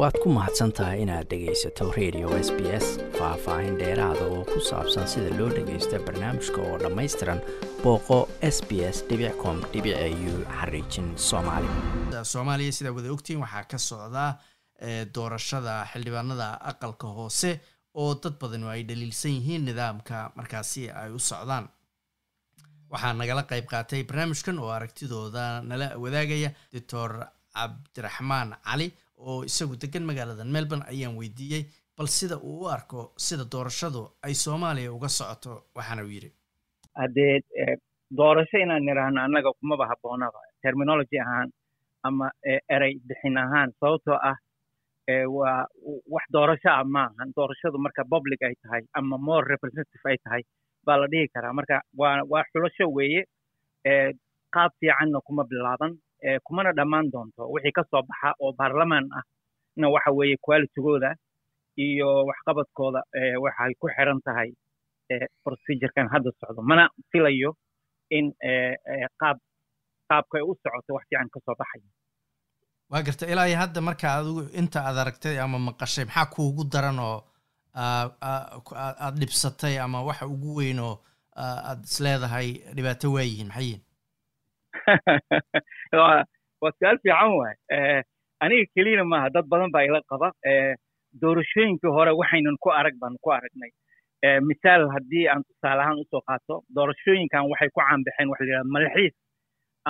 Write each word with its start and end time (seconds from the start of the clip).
waad 0.00 0.16
ku 0.22 0.28
mahadsan 0.36 0.70
tahay 0.76 1.02
inaad 1.04 1.26
dhegaysato 1.30 1.84
radio 1.98 2.28
s 2.46 2.48
b 2.56 2.60
s 2.84 2.86
faah-faahin 3.18 3.74
dheeraada 3.80 4.24
oo 4.34 4.42
ku 4.52 4.58
saabsan 4.70 5.04
sida 5.12 5.30
loo 5.38 5.48
dhagaysto 5.56 5.96
barnaamijka 6.06 6.60
oo 6.68 6.76
dhammaystiran 6.82 7.40
booqo 7.82 8.18
s 8.54 8.58
b 8.68 8.70
s 8.94 8.98
com 9.42 9.56
u 9.60 10.32
xariijin 10.58 11.08
soomaali. 11.28 11.68
Soomaaliya 12.32 12.72
sidaa 12.78 12.94
wada 12.96 13.10
ogtihiin 13.16 13.42
waxaa 13.44 13.64
ka 13.72 13.78
socdaa 13.88 14.30
doorashada 15.14 15.74
xildhibaanada 15.92 16.48
aqalka 16.70 17.08
hoose 17.18 17.50
oo 17.94 18.14
dad 18.22 18.34
badan 18.40 18.64
ay 18.72 18.82
dhaliilsan 18.88 19.32
yihiin 19.38 19.64
nidaamka 19.68 20.32
markaasi 20.36 20.88
ay 20.90 21.10
u 21.12 21.18
socdaan. 21.18 21.68
Waxaa 22.92 23.12
nagala 23.20 23.42
qayb 23.50 23.66
qaatay 23.72 24.02
barnaamijkan 24.08 24.56
oo 24.58 24.70
aragtidooda 24.78 25.60
nala 25.70 25.86
wadaagaya 26.02 26.50
doctor 26.72 27.10
cabdiraxmaan 27.54 28.56
cali 28.64 28.86
oo 29.28 29.44
isagu 29.50 29.74
degan 29.82 30.04
magaalada 30.10 30.44
melbourne 30.56 30.84
ayaan 30.92 31.16
weydiiyey 31.20 31.62
bal 31.98 32.08
sida 32.18 32.36
uu 32.50 32.56
u 32.64 32.68
arko 32.76 33.00
sida 33.26 33.44
doorashadu 33.54 34.02
ay 34.26 34.34
soomaaliya 34.44 34.92
uga 34.96 35.08
socoto 35.18 35.52
waxaana 35.76 36.02
uu 36.06 36.12
yidhi. 36.16 36.30
Haddee 37.00 37.34
doorasho 38.20 38.56
inaan 38.64 38.84
nidhaahno 38.88 39.20
annaga 39.26 39.50
kumaba 39.60 39.84
habboonaba 39.90 40.40
terminology 40.64 41.18
ahaan 41.24 41.48
ama 42.08 42.26
erey 42.76 42.94
bixin 43.08 43.36
ahaan 43.44 43.68
sababtoo 43.80 44.18
ah 44.30 44.36
waa 45.36 45.58
wax 46.14 46.24
doorasho 46.36 46.70
ah 46.76 46.84
maahan 46.96 47.28
doorashadu 47.36 47.78
marka 47.86 48.02
public 48.14 48.40
ay 48.48 48.54
tahay 48.62 48.82
ama 48.98 49.16
more 49.28 49.44
representative 49.52 50.04
ay 50.12 50.18
tahay 50.24 50.42
baa 50.86 50.96
la 51.02 51.06
dhihi 51.12 51.28
karaa. 51.34 51.52
Marka 51.58 51.76
waa 52.00 52.16
waa 52.32 52.44
xulasho 52.52 52.86
weeye. 52.96 53.22
Qaab 54.54 54.70
fiicanna 54.80 55.18
kuma 55.26 55.42
bilaaban 55.50 55.92
kumana 56.46 56.72
dhammaan 56.78 57.06
doonto 57.12 57.42
wixii 57.54 57.72
ka 57.78 57.82
soo 57.90 58.02
baxa 58.08 58.28
oo 58.42 58.52
baarlamaan 58.58 59.06
ah 59.18 59.24
na 59.76 59.86
waxa 59.94 60.10
weeye 60.18 60.36
qualitygooda 60.46 61.10
iyo 61.86 62.08
waxqabadkooda 62.30 63.00
waxay 63.44 63.72
ku 63.80 63.86
xiran 63.96 64.20
tahay 64.26 64.50
procedurekan 65.44 66.06
hadda 66.12 66.30
socdo. 66.40 66.62
Mana 66.62 66.84
filayo 67.12 67.50
in 68.10 68.26
qaab 69.20 69.36
qaabkay 70.10 70.42
u 70.42 70.52
socoto 70.62 70.90
wax 70.96 71.04
fiican 71.08 71.28
ka 71.34 71.38
soo 71.46 71.54
baxaya 71.60 71.88
waa 72.90 73.02
garta 73.06 73.26
ilaa 73.32 73.46
iyo 73.48 73.58
hadda 73.62 73.80
marka 73.88 74.06
adigu 74.18 74.40
inta 74.60 74.78
aad 74.88 74.96
aragtay 75.02 75.36
ama 75.44 75.58
maqashay 75.58 76.04
maxaa 76.04 76.26
kuugu 76.34 76.62
daran 76.72 76.98
oo 76.98 77.18
aad 79.04 79.14
dhibsatay 79.20 79.78
ama 79.84 80.02
waxa 80.08 80.26
ugu 80.34 80.50
weyn 80.58 80.78
oo 80.88 80.94
aad 81.36 81.80
isleedahay 81.90 82.48
dhibaato 82.76 83.12
waayihiin 83.14 83.48
maxay 83.48 83.64
yihiin 83.66 83.82
waa 86.00 86.24
su'aal 86.78 86.98
fiican 87.02 87.32
waay. 87.40 87.54
Aniga 88.44 88.66
keliyana 88.74 89.04
maaha 89.12 89.28
dad 89.34 89.46
badan 89.52 89.70
baa 89.74 89.84
ila 89.88 90.00
qaba. 90.10 90.28
Doorashooyinkii 91.22 91.92
hore 91.96 92.12
waxaynan 92.20 92.56
ku 92.62 92.70
arag 92.80 92.94
baan 93.02 93.16
ku 93.24 93.30
aragnay. 93.36 93.70
Misaal 94.48 94.88
haddii 94.94 95.26
aan 95.32 95.42
tusaale 95.48 95.82
ahaan 95.82 96.00
u 96.02 96.04
soo 96.10 96.22
qaato 96.28 96.54
doorashooyinkan 96.76 97.48
waxay 97.50 97.68
ku 97.74 97.80
caanbaxeen 97.80 98.28
waxa 98.30 98.44
la 98.44 98.50
yidhahda 98.50 98.72
malxiis 98.76 99.14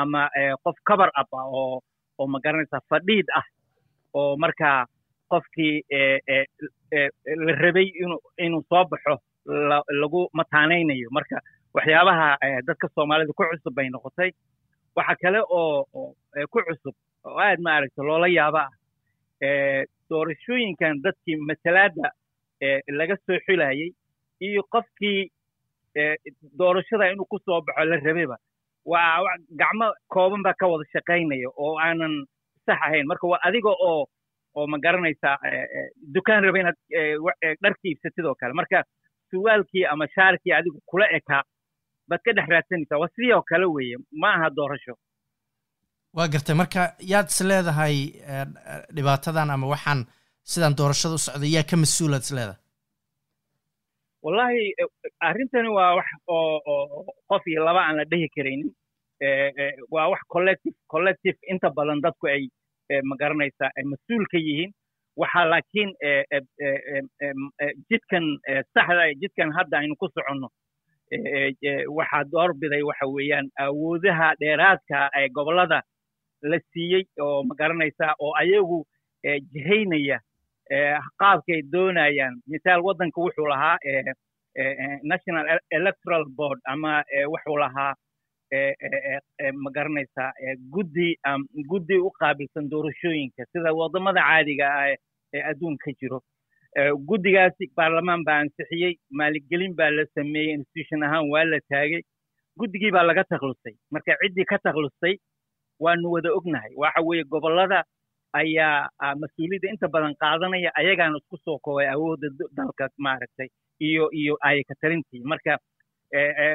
ama 0.00 0.22
qof 0.64 0.76
cover 0.88 1.10
up 1.20 1.30
ah 1.40 1.46
oo 1.60 1.80
oo 2.18 2.26
ma 2.32 2.38
garanaysaa 2.44 2.80
fadhiid 2.90 3.26
ah 3.40 3.46
oo 4.14 4.36
markaa 4.44 4.86
qofkii 5.32 5.74
la 7.46 7.52
rabay 7.62 7.88
inuu 8.02 8.20
inuu 8.46 8.62
soo 8.70 8.84
baxo 8.90 9.16
lagu 10.02 10.20
mataanaynayo. 10.38 11.08
Marka 11.16 11.36
waxyaabaha 11.74 12.28
dadka 12.68 12.86
soomaalida 12.94 13.32
ku 13.38 13.44
cusub 13.50 13.74
bay 13.74 13.88
noqotay 13.90 14.30
waxa 14.96 15.14
kale 15.22 15.40
oo 15.58 15.84
ku 16.52 16.58
cusub 16.66 16.94
oo 17.26 17.38
aad 17.46 17.58
ma 17.64 17.70
aragta 17.76 18.02
loola 18.08 18.28
yaaba 18.38 18.62
ah 18.66 19.82
doorashooyinkan 20.10 21.02
dadkii 21.04 21.36
masalaadda 21.48 22.08
laga 22.98 23.16
soo 23.26 23.38
xulayay 23.46 23.90
iyo 24.46 24.62
qofkii 24.74 25.20
doorashada 26.58 27.10
inuu 27.12 27.26
ku 27.30 27.38
soo 27.44 27.60
baxo 27.66 27.84
la 27.84 27.96
rabayba 28.06 28.36
waa 28.84 29.36
gacmo 29.60 29.86
kooban 30.14 30.42
baa 30.42 30.54
ka 30.60 30.66
wada 30.72 30.84
shaqaynaya 30.92 31.48
oo 31.56 31.76
aanan 31.78 32.14
sax 32.66 32.78
ahayn. 32.86 33.06
Marka 33.06 33.26
waa 33.32 33.40
adiga 33.48 33.70
oo 33.70 34.06
oo 34.56 34.66
ma 34.66 34.78
garanaysaa 34.84 35.36
dukaan 36.14 36.44
raba 36.44 36.58
inaad 36.58 36.78
dharka 37.62 37.84
iibsatid 37.88 38.24
oo 38.24 38.34
kale. 38.40 38.52
Marka 38.60 38.82
suwaalkii 39.30 39.84
ama 39.92 40.06
shaarkii 40.14 40.52
adigu 40.52 40.78
kula 40.90 41.06
ekaa 41.18 41.42
baad 42.10 42.22
ka 42.26 42.32
dhex 42.38 42.48
raadsanaysaa 42.54 42.98
waa 43.02 43.12
sidii 43.14 43.32
oo 43.36 43.42
kale 43.50 43.66
weeye. 43.76 43.96
Ma 44.22 44.28
aha 44.36 44.48
doorasho. 44.58 44.94
Waa 46.16 46.28
gartay. 46.32 46.54
Marka 46.60 46.80
yaad 47.12 47.28
is 47.32 47.40
leedahay 47.50 47.96
dhibaatadan 48.96 49.50
ama 49.54 49.66
waxaan 49.74 50.00
sidaan 50.52 50.74
doorashada 50.80 51.14
u 51.14 51.24
socday 51.26 51.50
yaa 51.56 51.68
ka 51.70 51.76
mas'uulaad 51.82 52.24
is 52.26 52.32
leedahay? 52.38 52.58
Wallahi 54.24 54.62
arrintani 55.28 55.68
waa 55.78 55.94
wax 55.98 56.08
oo 56.36 56.60
oo 56.72 57.06
qof 57.30 57.46
iyo 57.46 57.64
laba 57.64 57.80
aan 57.86 57.96
la 58.00 58.04
dhehi 58.12 58.28
karaynin. 58.36 58.70
Waa 59.94 60.08
wax 60.12 60.20
collective 60.34 60.76
collective. 60.94 61.38
Inta 61.52 61.70
badan 61.76 62.00
dadku 62.04 62.26
ay 62.34 62.42
ma 63.08 63.14
garanaysaa 63.22 63.70
ay 63.78 63.84
mas'uul 63.92 64.24
ka 64.32 64.38
yihiin. 64.46 64.72
Waxaa 65.20 65.44
laakiin 65.52 65.90
jidkan 67.90 68.24
saxda 68.74 69.04
jidkan 69.22 69.50
hadda 69.56 69.76
aynu 69.80 69.94
ku 70.00 70.08
soconno 70.14 70.48
waxaa 71.98 72.24
doorbiday 72.32 72.82
waxa 72.82 73.06
weeyaan 73.16 73.48
awoodaha 73.66 74.28
dheeraadka 74.40 75.10
ee 75.20 75.28
gobollada 75.28 75.82
la 76.42 76.58
siiyey 76.72 77.04
oo 77.20 77.42
ma 77.48 77.54
garanaysaa 77.60 78.14
oo 78.18 78.32
ayagu 78.42 78.78
jihaynaya 79.52 80.18
qaabkay 81.20 81.62
doonayaan. 81.72 82.34
Misaal 82.46 82.80
waddanka 82.82 83.20
wuxuu 83.20 83.46
lahaa 83.48 83.76
national 85.02 85.58
electoral 85.70 86.24
board 86.36 86.60
ama 86.64 87.02
wuxuu 87.32 87.56
lahaa 87.58 87.94
ma 89.62 89.70
garanaysaa 89.76 90.30
guddi 90.74 91.08
guddi 91.72 91.98
u 91.98 92.10
qaabilsan 92.20 92.70
doorashooyinka 92.70 93.44
sida 93.52 93.72
waddamada 93.80 94.20
caadiga 94.28 94.66
ah 94.80 94.88
ee 95.34 95.42
adduunka 95.50 95.90
jiro 96.00 96.20
guddigaasi 97.08 97.70
baarlamaan 97.76 98.24
baa 98.24 98.38
ansixiyey 98.44 98.94
maaligelin 99.10 99.74
baa 99.76 99.90
la 99.90 100.04
sameeyey 100.14 100.54
institution 100.58 101.02
ahaan 101.02 101.30
waa 101.30 101.44
la 101.44 101.58
taagay. 101.70 102.02
Guddigii 102.58 102.90
baa 102.92 103.02
laga 103.06 103.24
taklusay 103.24 103.74
marka 103.90 104.16
ciddii 104.22 104.44
ka 104.44 104.58
taklustay 104.58 105.14
waanu 105.80 106.10
wada 106.14 106.30
ognahay. 106.38 106.72
Waxa 106.76 107.00
weeye 107.08 107.24
gobollada 107.24 107.82
ayaa 108.32 108.90
mas'uuliyadda 109.22 109.68
inta 109.72 109.88
badan 109.88 110.14
qaadanaya 110.22 110.70
ayagaana 110.80 111.18
isku 111.18 111.36
soo 111.44 111.58
koobay 111.64 111.88
awoodda 111.94 112.28
dalka 112.56 112.88
maaragtay 112.98 113.48
iyo 113.80 114.10
iyo 114.12 114.34
ayaka 114.40 114.74
tarintii. 114.80 115.22
Marka 115.24 115.58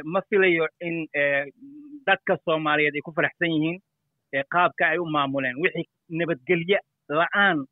ma 0.04 0.22
filayo 0.30 0.68
in 0.82 1.08
dadka 2.08 2.38
soomaaliyeed 2.46 2.96
ay 2.96 3.02
ku 3.08 3.12
faraxsan 3.18 3.52
yihiin 3.56 3.78
qaabka 4.54 4.84
ay 4.94 4.98
u 5.00 5.06
maamuleen. 5.06 5.58
Wixii 5.64 5.88
nabadgelye 6.10 6.80
la'aan 7.10 7.66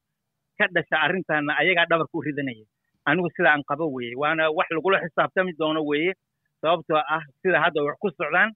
ka 0.59 0.65
dhasha 0.75 0.95
arrintaana 1.05 1.51
ayagaa 1.61 1.85
dhabarka 1.91 2.15
u 2.19 2.21
ridanaya 2.27 2.65
anigu 3.09 3.29
sida 3.35 3.49
aan 3.53 3.63
qabo 3.71 3.85
weeye 3.95 4.15
waana 4.23 4.43
wax 4.57 4.67
lagula 4.77 4.97
xisaabtami 5.05 5.51
doono 5.59 5.81
weeye 5.91 6.13
sababtoo 6.61 7.01
ah 7.15 7.23
sida 7.41 7.57
hadda 7.63 7.83
wax 7.87 7.95
ku 8.03 8.09
socdaan 8.19 8.49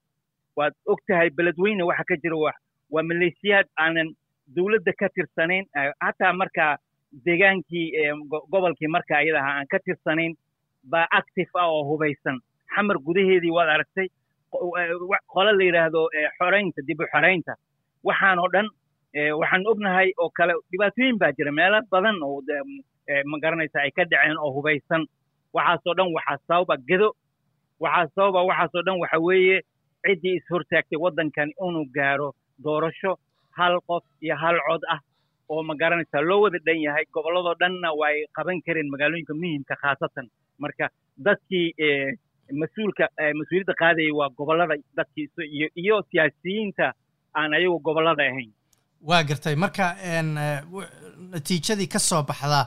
waad 0.58 0.72
og 0.92 1.00
tahay 1.08 1.28
beledweyne 1.38 1.82
waxa 1.90 2.04
ka 2.10 2.16
jira 2.22 2.36
waa 2.94 3.02
maleeshiyaad 3.10 3.66
aanan 3.84 4.08
dowladda 4.56 4.92
ka 5.00 5.08
tirsanayn 5.16 5.64
hataa 6.06 6.32
markaa 6.42 6.72
degaankii 7.26 7.86
gobolkii 8.52 8.90
marka 8.96 9.12
ayadaha 9.22 9.50
aan 9.58 9.66
ka 9.72 9.78
tirsanayn 9.86 10.32
baa 10.92 11.06
active 11.20 11.50
ah 11.62 11.68
oo 11.74 11.82
hubaysan. 11.90 12.36
Xamar 12.74 12.96
gudaheedii 13.06 13.50
waad 13.56 13.68
aragtay 13.74 14.06
qole 15.32 15.52
la 15.58 15.64
yidhaahdo 15.68 16.00
xoraynta 16.38 16.80
dib 16.88 17.00
u 17.00 17.06
xoraynta 17.12 17.52
waxaan 18.08 18.38
oo 18.38 18.48
dhan 18.54 18.66
waxaan 19.14 19.66
ognahay 19.66 20.12
oo 20.18 20.30
kale 20.30 20.52
dhibaatooyin 20.72 21.18
baa 21.18 21.32
jira. 21.32 21.52
Meelo 21.52 21.80
badan 21.90 22.16
oo 22.22 22.42
ma 23.24 23.38
garanaysa 23.40 23.80
ay 23.82 23.90
ka 23.90 24.04
dhaceen 24.04 24.36
oo 24.38 24.52
hubaysan. 24.52 25.06
Waxaasoo 25.54 25.94
dhan 25.96 26.12
waxaa 26.12 26.38
sababa 26.48 26.76
gedo. 26.88 27.12
Waxaa 27.80 28.08
sababa 28.14 28.42
waxaasoo 28.44 28.82
dhan 28.84 28.98
waxa 29.00 29.18
weeye 29.20 29.60
ciddii 30.06 30.36
ishortaagtay 30.40 30.98
waddankan 30.98 31.50
inuu 31.60 31.86
gaaro 31.94 32.34
doorasho 32.64 33.16
hal 33.58 33.80
qof 33.88 34.04
iyo 34.22 34.36
hal 34.36 34.56
cod 34.68 34.82
ah 34.88 35.00
oo 35.48 35.62
ma 35.62 35.74
garanaysaa 35.74 36.20
loo 36.20 36.40
wada 36.42 36.58
dhan 36.66 36.78
yahay. 36.80 37.04
Gobolladoo 37.12 37.54
dhanna 37.60 37.92
waa 37.92 38.08
ay 38.12 38.26
qaban 38.36 38.60
kareen 38.66 38.90
magaalooyinka 38.92 39.34
muhimka 39.34 39.74
khaasatan. 39.82 40.28
Marka 40.58 40.88
dadkii 41.16 41.72
mas'uulka 42.60 43.08
mas'uuliyadda 43.38 43.74
qaadayay 43.80 44.12
waa 44.12 44.28
gobollada 44.36 44.74
dadkii 44.96 45.26
iyo 45.56 45.68
iyo 45.76 45.96
siyaasiyiinta 46.10 46.92
aan 47.34 47.52
ayagu 47.54 47.78
gobollada 47.80 48.22
ahayn 48.22 48.52
waa 49.00 49.22
gartay. 49.24 49.54
Marka 49.56 49.94
natiijadii 51.32 51.88
ka 51.88 51.98
soo 51.98 52.22
baxda 52.22 52.60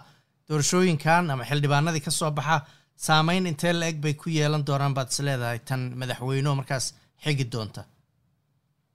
doorashooyinkan 0.50 1.30
ama 1.32 1.44
xildhibaanadii 1.50 2.04
ka 2.08 2.12
soo 2.12 2.32
baxa 2.32 2.58
saameyn 2.96 3.46
intee 3.52 3.74
la 3.74 3.88
eg 3.92 4.02
bay 4.04 4.14
ku 4.14 4.30
yeelan 4.30 4.64
doonaan 4.68 4.94
baad 4.98 5.10
is 5.14 5.20
leedahay 5.28 5.60
tan 5.70 5.82
madaxweyneho 6.00 6.56
markaas 6.56 6.86
xigi 7.24 7.46
doonta. 7.54 7.82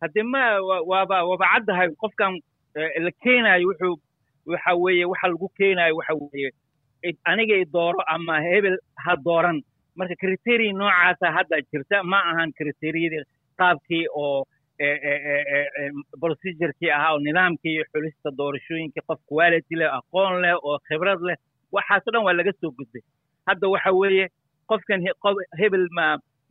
Haddee 0.02 0.22
ma 0.32 0.42
waaba 0.90 1.16
waaba 1.30 1.46
caddahay 1.52 1.88
qofkan 2.02 2.32
la 3.04 3.10
keenaayo 3.24 3.68
wuxuu 3.70 3.94
waxa 4.52 4.72
weeye 4.84 5.04
waxa 5.12 5.26
lagu 5.32 5.48
keenayo 5.58 5.96
waxa 5.98 6.14
weeye 6.20 6.50
aniga 7.30 7.54
i 7.62 7.64
dooro 7.74 8.00
ama 8.14 8.40
hebel 8.48 8.76
ha 9.04 9.16
dooran. 9.26 9.58
Marka 9.98 10.14
criteria 10.22 10.72
noocaasa 10.72 11.26
hadda 11.36 11.56
jirta 11.72 12.02
ma 12.12 12.18
ahan 12.30 12.52
criteriyadii 12.58 13.24
qaabkii 13.58 14.04
oo 14.22 14.44
procedurkii 16.20 16.90
ahaa 16.96 17.12
oo 17.14 17.18
nidaamkii 17.26 17.84
xulista 17.92 18.30
doorashooyinkii 18.38 19.02
qof 19.08 19.20
quality 19.30 19.74
leh 19.80 19.90
aqoon 19.98 20.40
leh 20.44 20.54
oo 20.68 20.78
khibrad 20.88 21.20
leh 21.28 21.36
waxaasoo 21.76 22.12
dhan 22.14 22.24
waa 22.26 22.36
laga 22.38 22.52
soo 22.60 22.70
gudbay. 22.78 23.02
Hadda 23.48 23.68
waxa 23.74 23.92
weeye 24.00 24.26
qofkan 24.70 25.00
hebel 25.60 25.86
ma 25.98 26.06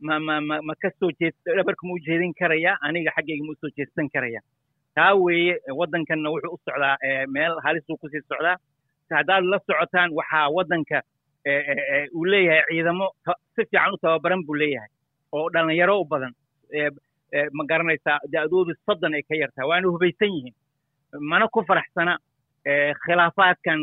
ma 0.06 0.18
ma 0.26 0.40
ma 0.48 0.56
ma 0.68 0.74
ka 0.82 0.90
soo 1.00 1.10
jeed 1.20 1.34
dhabarka 1.56 1.86
ma 1.86 1.92
u 1.94 1.98
jeedin 2.06 2.32
karaya 2.40 2.72
aniga 2.86 3.10
xaggayga 3.16 3.44
ma 3.46 3.52
u 3.52 3.60
soo 3.60 3.70
jeedsan 3.76 4.08
karaya. 4.14 4.40
Taa 4.94 5.14
weeye 5.24 5.54
waddankanna 5.78 6.28
wuxuu 6.34 6.54
u 6.56 6.58
socdaa 6.64 6.96
meel 7.34 7.54
halisuu 7.64 7.96
ku 8.00 8.08
sii 8.08 8.22
socdaa. 8.28 8.56
Haddaad 9.18 9.44
la 9.52 9.58
socotaan 9.66 10.10
waxaa 10.18 10.48
waddanka 10.56 11.02
uu 12.16 12.24
leeyahay 12.32 12.62
ciidamo 12.70 13.06
si 13.54 13.62
fiican 13.70 13.92
u 13.94 13.98
tababaran 14.02 14.42
buu 14.46 14.54
leeyahay 14.62 14.88
oo 15.32 15.48
dhalinyaro 15.54 16.00
u 16.00 16.04
badan 16.04 16.32
ma 17.52 17.64
garanaysaa 17.70 18.18
da-doodu 18.32 18.74
soddon 18.86 19.14
ay 19.14 19.22
ka 19.22 19.34
yartahay 19.34 19.68
waana 19.68 19.88
hubaysan 19.88 20.30
yihiin. 20.34 20.54
Mana 21.20 21.48
ku 21.48 21.62
faraxsana 21.68 22.18
khilaafaadkan 23.04 23.80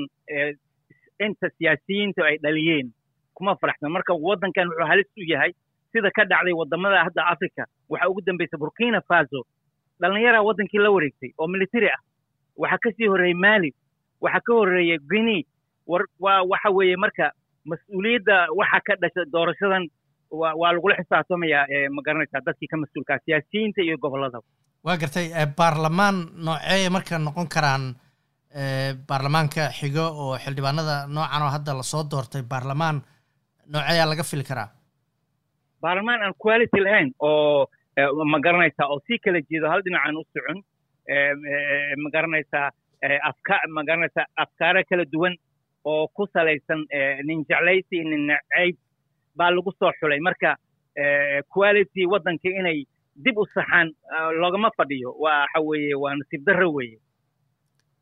inta 1.25 1.47
siyaasiyiinta 1.57 2.21
ay 2.25 2.37
dhaliyeen. 2.43 2.91
Kuma 3.33 3.55
faraxsana 3.61 3.89
marka 3.93 4.13
waddankan 4.13 4.67
wuxuu 4.69 4.87
halis 4.87 5.07
u 5.17 5.23
yahay 5.31 5.51
sida 5.91 6.11
ka 6.11 6.25
dhacday 6.25 6.53
waddamada 6.53 7.03
hadda 7.03 7.23
africa 7.33 7.63
waxaa 7.89 8.09
ugu 8.09 8.21
dambaysa 8.21 8.57
burkina 8.57 9.01
faso. 9.01 9.43
Dhallinyaraa 10.01 10.41
waddankii 10.47 10.79
la 10.79 10.89
wareegtay 10.91 11.31
oo 11.37 11.47
military 11.47 11.89
ah. 11.89 11.99
Waxaa 12.57 12.77
ka 12.83 12.89
sii 12.97 13.07
horreeyey 13.07 13.33
mali. 13.33 13.73
Waxaa 14.21 14.41
ka 14.45 14.53
horreeyey 14.53 14.97
guinea. 15.09 15.43
War 15.87 16.05
waa 16.19 16.41
waxa 16.43 16.69
weeye 16.69 16.95
marka 16.97 17.31
mas'uuliyadda 17.65 18.47
waxa 18.59 18.79
ka 18.87 18.93
dhasha 19.01 19.25
doorashadan 19.33 19.87
waa 20.41 20.71
lagula 20.75 20.95
xisaabtamayaa 20.99 21.65
ma 21.95 22.01
garanaysaa 22.07 22.41
dadkii 22.47 22.67
ka 22.71 22.77
mas'uulkaa 22.83 23.19
siyaasiyiinta 23.25 23.81
iyo 23.85 23.97
gobollada 24.03 24.39
waa 24.85 24.97
gartay 25.01 25.27
baarlamaan 25.57 26.15
noocee 26.45 26.89
marka 26.95 27.19
noqon 27.27 27.47
karaan 27.55 27.83
baarlamaanka 29.09 29.63
xigo 29.79 30.05
oo 30.23 30.37
xildhibaanada 30.43 30.95
noocan 31.15 31.41
oo 31.45 31.51
hadda 31.55 31.73
la 31.79 31.83
soo 31.91 32.03
doortay 32.11 32.43
baarlamaan 32.51 32.97
nooceeyaa 33.73 34.09
laga 34.09 34.23
fili 34.31 34.43
karaa? 34.49 34.67
Baarlamaan 35.81 36.21
aan 36.25 36.33
quality 36.43 36.79
lahayn 36.85 37.09
oo 37.19 37.67
ma 38.31 38.39
garanaysaa 38.45 38.87
oo 38.93 38.99
si 39.07 39.19
kala 39.23 39.39
jeedo 39.49 39.67
hal 39.71 39.81
dhinacaan 39.85 40.17
u 40.17 40.23
socon 40.33 40.59
ma 42.03 42.09
garanaysaa 42.15 42.67
afka 43.29 43.55
ma 43.75 43.81
garanaysaa 43.89 44.25
afkaaro 44.43 44.81
kala 44.89 45.05
duwan 45.13 45.35
oo 45.85 46.07
ku 46.15 46.23
salaysan 46.33 46.81
nin 47.27 47.39
jeclaysi 47.49 47.97
nin 48.09 48.27
nacayb 48.31 48.75
baa 49.37 49.49
lagu 49.55 49.71
soo 49.79 49.91
xulay. 49.99 50.19
Marka 50.27 50.55
quality 51.53 52.05
waddanka 52.11 52.49
inay 52.59 52.85
dib 53.23 53.37
u 53.37 53.45
saxaan 53.53 53.87
loogama 54.41 54.69
fadhiyo. 54.77 55.09
Waxa 55.25 55.59
weeye 55.69 55.95
waa 56.03 56.15
nasiib 56.19 56.45
darro 56.47 56.69
weeye. 56.77 56.99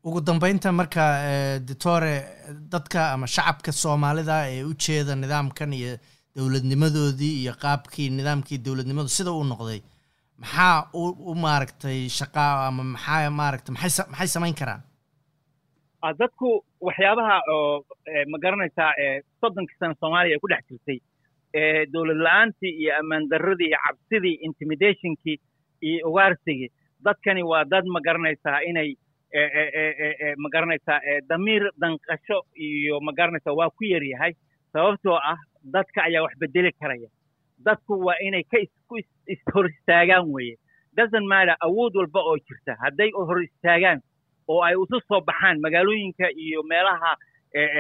Ugu 0.04 0.22
dambeynta 0.22 0.72
marka 0.72 1.04
doctore 1.68 2.14
dadka 2.74 3.12
ama 3.14 3.28
shacabka 3.28 3.72
soomaalida 3.72 4.38
ee 4.50 4.64
u 4.64 4.74
jeeda 4.74 5.16
nidaamkan 5.16 5.74
iyo 5.74 5.98
dowladnimadoodii 6.36 7.34
iyo 7.42 7.54
qaabkii 7.64 8.10
nidaamkii 8.10 8.58
dowladnimadu 8.66 9.10
sida 9.18 9.32
uu 9.32 9.44
noqday 9.52 9.80
maxaa 10.42 10.90
u 11.32 11.36
maaragtay 11.44 12.00
shaqaa 12.20 12.68
ama 12.68 12.84
maxaa 12.94 13.30
maaragtay 13.40 13.74
maxay 13.76 14.06
maxay 14.12 14.28
samayn 14.36 14.56
karaan? 14.62 14.82
Dadku 16.20 16.50
waxyaabaha 16.88 17.36
oo 17.56 17.86
ma 18.32 18.38
garanaysaa 18.44 18.92
soddonkii 19.42 19.78
sano 19.80 19.94
soomaaliya 20.02 20.36
ay 20.36 20.40
ku 20.44 20.48
dhex 20.52 20.64
jirtay 20.70 20.98
dowlad 21.94 22.18
la'aantii 22.26 22.74
iyo 22.82 22.92
ammaan 23.00 23.30
darradii 23.30 23.68
iyo 23.68 23.78
cabsidii 23.88 24.38
intimidationkii 24.48 25.38
iyo 25.82 26.08
ugaarsigii. 26.10 26.70
Dadkani 27.06 27.44
waa 27.44 27.64
dad 27.66 27.86
ma 27.86 28.00
garanaysaa 28.00 28.60
inay 28.70 28.96
ma 30.38 30.50
garanaysaa 30.54 31.00
damiir 31.30 31.64
danqasho 31.82 32.38
iyo 32.56 33.00
ma 33.02 33.12
garanaysaa 33.14 33.54
waa 33.60 33.70
ku 33.70 33.84
yar 33.86 34.04
yahay. 34.04 34.34
Sababtoo 34.74 35.16
ah 35.32 35.38
dadka 35.64 36.04
ayaa 36.04 36.24
wax 36.24 36.34
bedeli 36.40 36.72
karaya. 36.80 37.10
Dadku 37.66 37.94
waa 38.06 38.16
inay 38.28 38.44
ka 38.44 38.58
isku 38.60 38.96
hor 39.54 39.66
istaagaan 39.70 40.30
weeye. 40.32 40.56
Doesn't 40.98 41.28
matter 41.28 41.56
awood 41.62 41.96
walba 41.96 42.20
oo 42.20 42.38
jirta. 42.38 42.76
Hadday 42.84 43.12
hor 43.16 43.42
istaagaan 43.44 44.00
oo 44.48 44.62
ay 44.64 44.74
isu 44.76 45.00
soo 45.08 45.22
baxaan 45.22 45.60
magaalooyinka 45.62 46.30
iyo 46.36 46.64
meelaha 46.64 47.16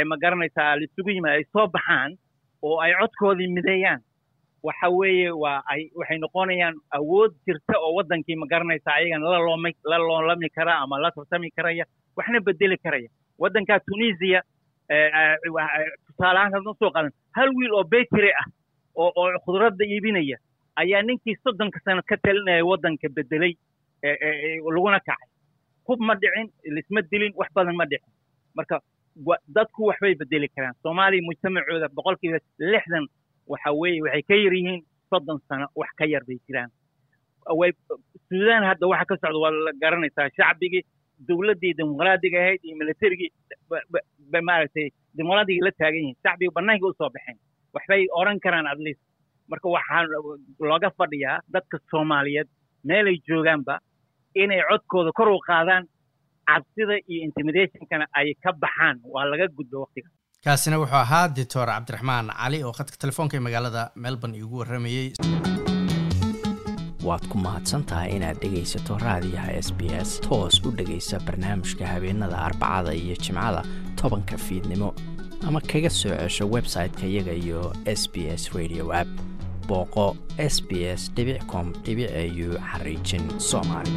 ma 0.05 0.15
garanaysaa 0.17 0.75
laisugu 0.79 1.09
yimaad 1.09 1.35
ay 1.39 1.43
soo 1.53 1.67
baxaan 1.67 2.17
oo 2.61 2.79
ay 2.85 2.93
codkoodii 2.99 3.47
mideeyaan 3.57 4.01
waxa 4.63 4.89
weeye 4.89 5.31
waa 5.43 5.61
ay 5.73 5.81
waxay 5.99 6.17
noqonayaan 6.23 6.75
awood 6.97 7.31
jirta 7.47 7.79
oo 7.79 7.93
waddankii 7.97 8.35
ma 8.41 8.45
garanaysaa 8.51 8.93
ayagana 8.99 9.29
la 9.33 9.39
loomay 9.47 9.73
la 9.91 9.97
loolami 9.97 10.49
kara 10.49 10.73
ama 10.83 10.99
la 10.99 11.11
tartami 11.11 11.49
karaya 11.51 11.85
waxna 12.17 12.39
bedeli 12.39 12.77
karaya. 12.77 13.09
Waddankaa 13.41 13.79
tunisia 13.87 14.41
tusaale 16.05 16.39
ahaan 16.39 16.53
hadan 16.53 16.75
soo 16.79 16.91
qaadan 16.95 17.11
hal 17.37 17.49
wiil 17.57 17.73
oo 17.73 17.83
betry 17.83 18.31
ah 18.41 18.45
oo 18.95 19.11
oo 19.15 19.29
khudradda 19.45 19.85
iibinaya 19.85 20.37
ayaa 20.75 21.01
ninkii 21.01 21.35
soddonka 21.43 21.79
sano 21.85 22.01
ka 22.09 22.17
talinaya 22.17 22.65
waddanka 22.65 23.09
bedelay 23.09 23.53
laguna 24.75 24.99
kacay. 24.99 25.27
Hub 25.87 25.99
ma 25.99 26.13
dhicin 26.15 26.47
lisma 26.75 27.01
dilin 27.11 27.33
wax 27.35 27.49
badan 27.55 27.75
ma 27.75 27.85
dhicin. 27.85 28.11
Marka 28.55 28.79
dadku 29.55 29.81
waxbay 29.89 30.15
bedeli 30.21 30.47
karaan. 30.55 30.73
Soomaaliya 30.83 31.23
mujtamacooda 31.27 31.87
boqolkiiba 31.97 32.39
lixdan 32.59 33.05
waxa 33.47 33.69
weeye 33.81 34.01
waxay 34.05 34.23
ka 34.29 34.35
yar 34.35 34.53
yihiin 34.53 34.81
soddon 35.09 35.39
sano 35.49 35.65
wax 35.75 35.89
ka 35.99 36.05
yar 36.05 36.23
bay 36.27 36.37
jiraan. 36.47 36.69
Way 37.59 37.71
suudaan 38.29 38.63
hadda 38.69 38.87
waxa 38.87 39.05
ka 39.09 39.15
socda 39.21 39.39
waa 39.43 39.51
la 39.65 39.71
garanaysaa 39.81 40.29
shacbigii 40.37 40.83
dowladdii 41.27 41.73
dimuqraadiga 41.77 42.37
ahayd 42.43 42.59
iyo 42.63 42.75
militarigii 42.81 43.29
maaragtay 44.49 44.87
dimuqraadigii 45.17 45.63
la 45.67 45.71
taagan 45.79 46.01
yihiin. 46.03 46.17
Shacbigii 46.23 46.53
bannaankii 46.55 46.89
u 46.89 46.93
soo 46.97 47.09
baxeen. 47.15 47.37
Waxbay 47.73 48.07
oran 48.19 48.39
karaan 48.39 48.67
at 48.67 48.79
least. 48.79 49.01
Marka 49.49 49.67
waxaa 49.69 50.03
looga 50.59 50.89
fadhiyaa 50.97 51.39
dadka 51.53 51.77
soomaaliyeed 51.91 52.47
meelay 52.83 53.17
joogaanba 53.27 53.79
inay 54.35 54.61
codkooda 54.69 55.11
kor 55.17 55.29
u 55.29 55.39
qaadaan 55.47 55.83
cabsida 56.49 56.95
iyo 57.11 57.19
intimidationkana 57.27 58.05
ay 58.19 58.33
ka 58.43 58.51
baxaan 58.63 58.97
waa 59.13 59.25
laga 59.31 59.47
gudbo 59.57 59.77
waqtiga. 59.83 60.09
Kaasina 60.45 60.79
wuxuu 60.81 61.01
ahaa 61.05 61.27
doctor 61.37 61.67
cabdiraxmaan 61.73 62.27
cali 62.41 62.63
oo 62.63 62.73
khadka 62.77 62.97
telefoonka 63.03 63.37
ee 63.37 63.43
magaalada 63.47 63.83
melbourne 64.03 64.37
iigu 64.37 64.55
warramayey 64.61 65.07
waad 67.07 67.23
ku 67.31 67.37
mahadsantahay 67.45 68.09
inaad 68.17 68.37
dhegaysato 68.43 68.97
raadiyaha 69.05 69.51
s 69.67 69.69
b 69.77 69.81
s 70.07 70.09
toos 70.25 70.55
u 70.65 70.71
dhegaysa 70.79 71.19
barnaamijka 71.27 71.85
habeenada 71.93 72.37
arbacada 72.47 72.91
iyo 72.93 73.15
jimcada 73.23 73.61
tobanka 74.01 74.37
fiidnimo 74.45 74.89
ama 75.47 75.61
kaga 75.71 75.89
soo 75.89 76.13
cesho 76.21 76.45
website-ka 76.55 77.05
iyaga 77.13 77.33
iyo 77.43 77.61
s 77.85 78.01
b 78.13 78.15
s 78.41 78.43
radio 78.57 78.85
app. 79.01 79.09
Booqo 79.67 80.05
s 80.37 80.55
b 80.67 80.71
s 80.99 81.01
com 81.51 81.67
au 81.89 82.49
xariijin 82.71 83.25
soomaali 83.49 83.91